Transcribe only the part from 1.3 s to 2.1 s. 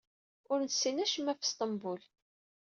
ɣef Sṭembul.